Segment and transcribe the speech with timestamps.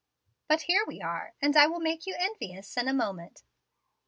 [0.47, 3.43] But here we are, and I will make you envious in a moment."